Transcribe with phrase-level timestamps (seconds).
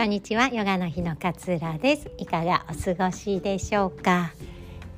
[0.00, 2.10] こんにちはヨガの日の勝浦です。
[2.16, 4.32] いかがお過ごしでしょうか？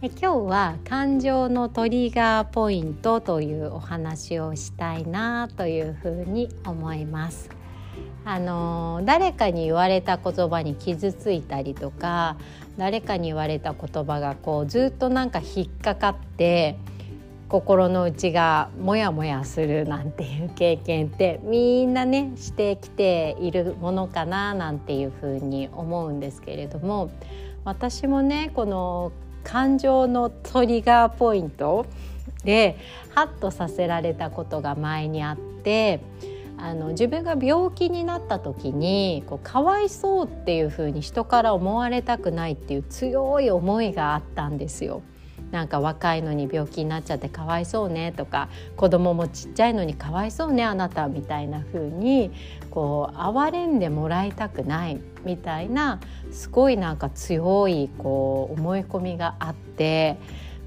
[0.01, 7.51] え今日は感情のトリガーポイントというお話をしたいなというふうに思います。
[8.25, 12.37] あの誰かに言われた言葉に傷ついたりとか
[12.77, 16.77] 誰かに言われた言葉がこうずっとなんか引っかかって
[17.53, 27.11] 心の内がモヤモヤするなんていう経験ってみんなねしてきているものかななんていうふうに思うんですけれども
[27.67, 29.13] 私もねこの
[29.45, 31.85] 感情のトリガーポイント
[32.43, 32.79] で
[33.11, 36.01] ハッとさせられたことが前にあって
[36.57, 45.03] あの自分が病気になった時にこうかわいそうっていうふうに人から思われたくないっていう強い思いがあったんですよ。
[45.53, 52.33] なんか若いのに病気になっちゃってかわいそうねとか子供もちっちゃいのにかわいそうねあなたみたいな風に
[52.71, 56.01] こう哀れんでもらいたくないみたいな
[56.33, 60.17] すごいなんか強いこう思い込みがあって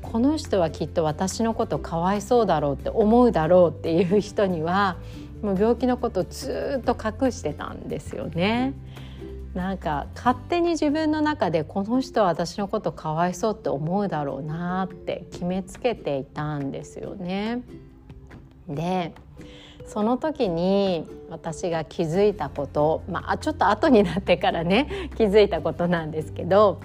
[0.04, 4.98] この人はきっと私のことかわいそうだろうって思うだろうっていう人には
[5.42, 8.74] もう病気のことをずっと隠してたんですよね。
[9.56, 17.62] なんか勝手に自分の中でこの人は私のことかわいそうって思うだろうなって決めつけていたんですよね。
[18.68, 19.14] で
[19.86, 26.82] その時に私が気づいたことまあちょっと後になってからね 気づいたことなんですけど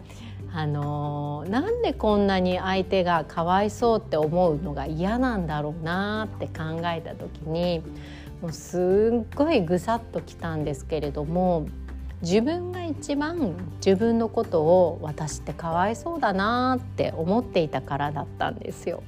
[0.53, 7.83] あのなんでこんなに相手がかわいそうって思うのが嫌なんだろうなって考えた時に
[8.43, 11.67] もうすっごいぐさっときたんですけれども
[12.23, 13.55] 自分が一番
[13.85, 19.03] 自分のことを私ってかわいそうだなって思っていたからだったんですよ。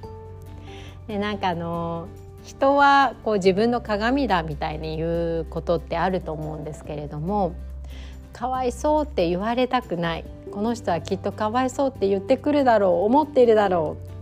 [1.06, 2.08] でなんかあの
[2.44, 7.54] 人はこう自分の鏡だみたいに言うことってあると思うんですけれども
[8.32, 13.96] かわいそうって言われたくないこの人はきっとかわいそうって言ってくるだろう思っているだろ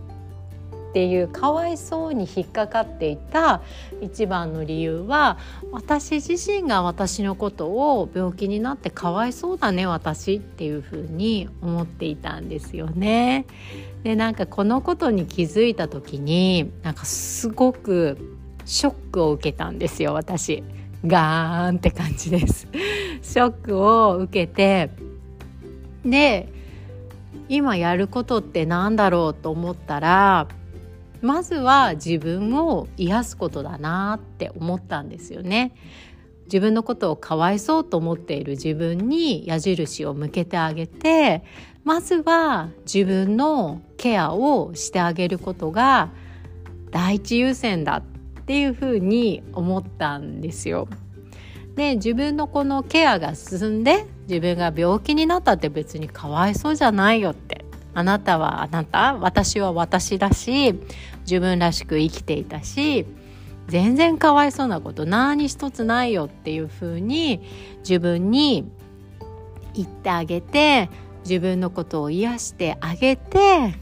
[0.91, 3.61] っていうかわいそうに引っかかっていた
[4.01, 5.37] 一番の理由は
[5.71, 13.45] 私自身が私のことを病気になってかわいそうだね私っていうふうに思っていたんですよね。
[14.03, 20.61] でなんかこのことに気づいた時になんかすごくショックを受けたんですよ私。
[21.05, 22.67] ガーンって感じです。
[23.21, 24.89] ショックを受けて
[26.03, 26.51] で
[27.47, 30.47] 今やることって何だろうと思ったら
[31.21, 35.75] まずは自分を癒すことだなって思ったんですよね。
[36.45, 41.45] 自分のことをかわいそうと思っている自分に矢印を向けてあげて
[41.85, 46.09] まずは自分のケアをしてあげることが
[46.91, 48.03] 第一優先だ
[48.41, 50.89] っていうふうに思ったんですよ。
[51.75, 57.60] で自分のこのケアが進んで自分が病気になったって別にかわいそうじゃないよって
[57.93, 59.15] あなたはあなた？
[59.15, 60.75] 私は私だし
[61.21, 63.05] 自分らしく生きていたし
[63.67, 67.41] 全然かわいそうなこと何一つないよっていうふうに
[67.79, 68.69] 自分に
[69.73, 70.89] 言ってあげて
[71.23, 73.75] 自分のことを癒してあげて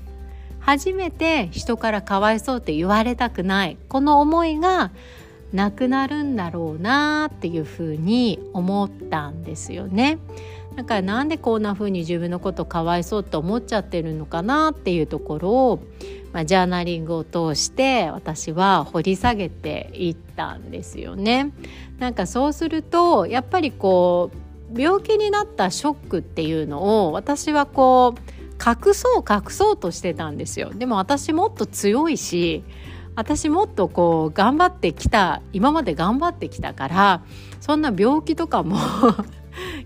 [0.60, 4.92] 初めて人からかわいそうって言われたくないこの思いが
[5.54, 10.20] なくなるんだろうなっていうふうに思ったんですよね。
[10.80, 15.84] だからなんでこんな風に自分のことかわいそうって思っちゃってるのかなっていうところを、
[16.32, 21.52] まあ、ジャーナリングを通して私は掘り下げていったんですよね。
[21.98, 24.32] なんかそうするとやっぱりこ
[24.74, 28.20] う病気になったショックっていうのを私はこう
[28.58, 30.72] 隠そう隠そうとしてたんですよ。
[30.74, 32.64] でも私もっと強いし
[33.16, 37.24] 私もっとこう頑張ってきた今まで頑張ってきたから
[37.60, 38.78] そんな病気とかも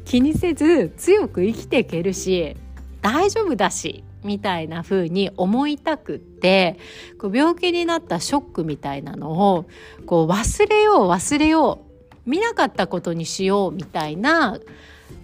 [0.05, 2.55] 気にせず強く生きていけるし
[3.01, 6.77] 大丈夫だしみたいな風に思いたくって
[7.19, 9.65] こう病気になったショックみたいなのを
[10.05, 14.57] こう忘れよう忘れよう見なかったことにしようみたいな、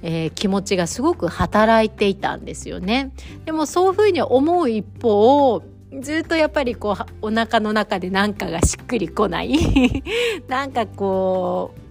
[0.01, 3.11] えー、気持ちがすごく働いていたんですよね。
[3.45, 5.63] でもそういうふうに思う一方
[6.01, 9.57] ずっとやっぱりこうお腹の中で何かがしっくりこない
[10.47, 11.88] なんかこう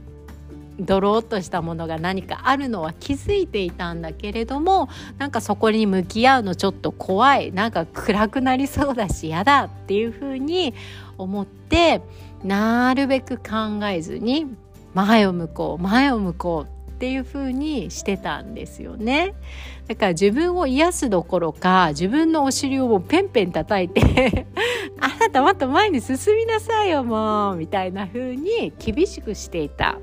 [0.79, 4.89] ドローっとしたものが何かあるのは気づいていたんだけれども
[5.19, 10.75] なんかそこに向き合うのちょっと怖いなんか暗くなりそうだし嫌だっていうふうに
[11.17, 12.01] 思って
[12.45, 14.47] なるべく考えずに
[14.95, 19.35] 前を向こう前を向こうっていう風にしてたんですよね。
[19.87, 24.47] だから自分を癒すどころか自分のお尻をもうペンペン叩いて
[25.01, 29.99] あなたもっと前に進みなさいよもうみたいな風に厳しくしていた。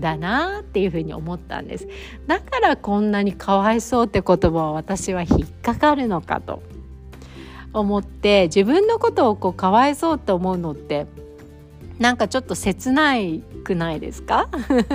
[0.00, 1.88] だなっていうふうに思ったんです。
[2.26, 6.62] だからこんなにかわいそうって言葉は私は引っかかるのかと。
[7.74, 11.06] 思って自分のことをこうかわいそうって思うのって
[11.98, 14.48] なんかちょっと切ないくないですか？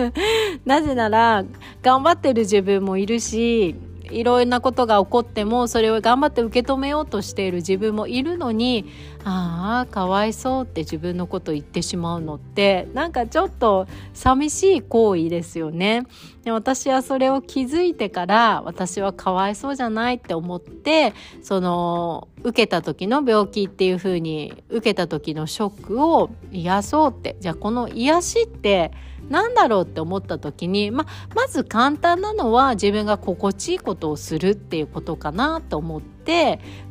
[0.65, 1.45] なぜなら
[1.83, 3.75] 頑張ってる自分もいるし
[4.09, 8.85] いろんなことが起こってもそれを頑張って受け止めようとしている自分もいるのに
[9.25, 16.05] ああかわいそうって自分のこと言ってしまうのってなんかちょっと寂しい行為ですよね。
[16.43, 28.91] で私はそれを気づいてから私はかわいそうじゃないって思ってその受けた時の病気っていう風に受けた時のショックを癒そうってじゃあこの癒しって
[29.29, 36.12] 何だろうって思った時に、ままず簡単なのは自分が心地いいことをするっていうことかなと思って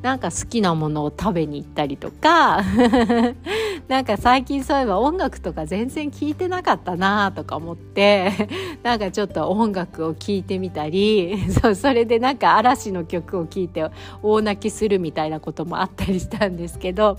[0.02, 2.62] なんか好きなものを食べに行ったりとか
[3.88, 8.32] なんか最近そういえば音楽とか全然聞いてなかったなとか思って
[8.82, 13.86] なんかちょっと音楽を聴いてみたり そうそれでなんか嵐の曲を聴いて
[14.22, 17.18] 大泣きするみたいなこともあったりしたんですけど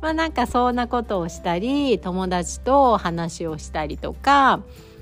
[0.00, 4.60] まあなんかそんなことをしたり友達と話をしたりとか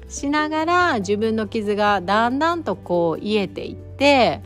[0.08, 4.40] しながら自分の傷がだんだんとこう癒えていって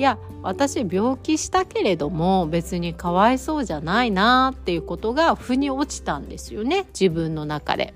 [0.00, 7.92] いや私病気したけれども別にかわいそうじゃないなっていうことが腑に落ちたんですよね自分の中で。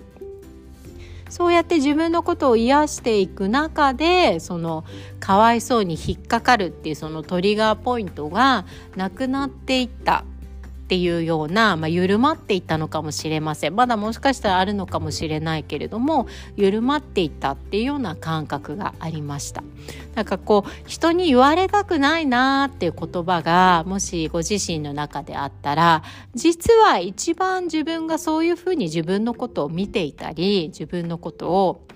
[1.30, 4.84] そうやって自分のことを癒していく中でその
[5.18, 8.66] かわいそうに引っかかるっていうそのトリガーポイントが
[8.96, 10.26] なくなっていった
[10.84, 13.74] っていうような、まあ、緩まっていったのかもしれません。
[13.74, 16.26] まだもしかしたらあるのかもしれないけれども
[16.56, 19.64] 緩まっていったっていうような感覚がありました。
[20.14, 26.02] なんかこう人に言われたくないなーっていう言葉がもしご自身の中であったら
[26.34, 31.86] 実は一番自分がそういうふうに自分のことを見ていたり自分のことを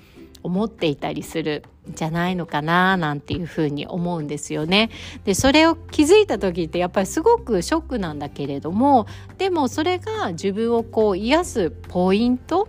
[0.42, 1.64] 思っていたりする
[1.94, 4.90] じゃないのかななんていうふうに思うんですよね。
[5.24, 9.06] でそれを気づいた時ってやっぱりすごくショックなんだけれども
[9.38, 12.68] でもそれが自分をこう癒すポイント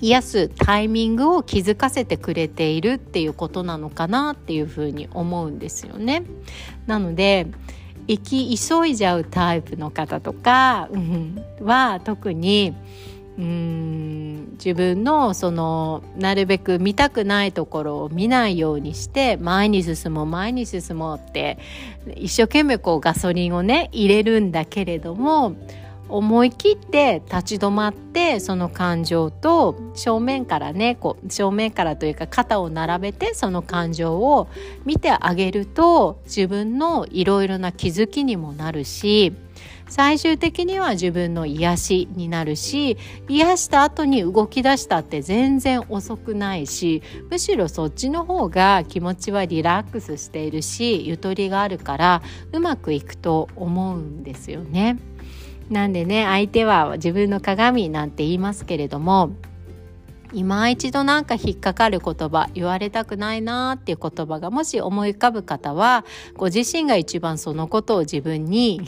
[0.00, 6.22] 癒すタイミングを気づかせてくれているっていうことなのかなっていうふうに思うんですよね。
[6.86, 7.46] なので
[8.08, 12.74] 生き急いじゃうタイプの方とか、うん、は特に
[13.40, 21.58] うん自分のそのなるべく見たくないところを見ないようにして前に進もう前に進もうって
[22.16, 25.56] 一生懸命こうガソリンをね入れるんだけれども
[26.10, 34.48] 思い切って立ち止まってその感情と正面からねこう正面からというか肩を並べてその感情を
[34.84, 39.32] 見てあげると自分のいろいろな気づきにもなるし
[39.88, 42.96] 最終的には自分の癒しになるし
[43.28, 52.22] 癒した後に動き出したって全然遅くないしむしろそっちの方が気持ちはリラックスしているしゆとりがあるから
[52.52, 54.98] うまくいくと思うんですよね。
[55.70, 59.30] なんでね相手は自分の鏡なんて言いますけれども
[60.32, 66.04] 今一度なんか引っかかる言葉言われたくないなっていう言葉がもし思い浮かぶ方は
[66.36, 68.80] ご自身が一番そのことを自分に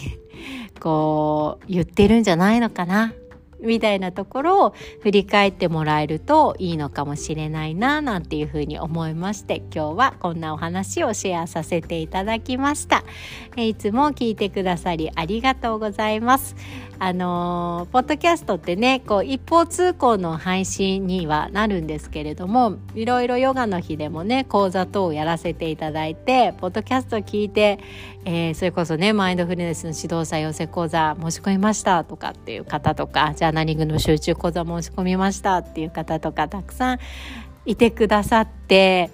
[0.80, 3.12] こう言ってるんじゃないのかな。
[3.62, 13.04] みたいなところを振り返ってもらえるといいのかもしれないななんていうふうに思いまして今日はこんなお話をシェアさせていただきました。
[13.56, 16.56] いつも聞いてくださりありがとうございます。
[17.04, 27.80] あのポッドキャストってねこう一方通行の配信にはなるんですけれどもいろいろヨガの日でもね講座等をやらせていただいてポッドキャスト聞いて、
[28.24, 36.98] えー、それこそねマインドフルネスの指導者養成講座申し込みましたとかっていう方とかジャーナリングの集中講座申し込みましたっていう方とかたくさん
[37.64, 39.10] いてくださって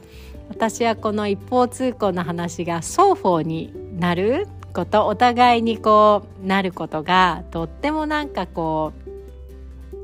[0.48, 8.97] 私はこの一方通行の話が双方になることお互いにこうなることがとってもなんかこう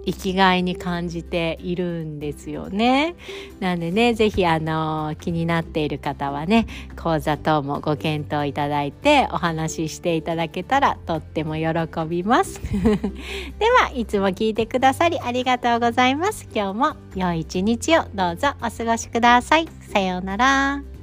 [0.06, 3.16] 生きがいに感じているんですよね。
[3.60, 11.70] なんでね、是非あの気になっている方はね、講座等もご検討いただいてお話ししていただけたらとっても喜
[12.08, 12.60] びます。
[12.72, 16.48] では、いつも聞いてくださりありがとうございます。
[16.54, 19.68] 今日も良い一日をどうぞお過ごしください。
[19.92, 20.93] さようなら。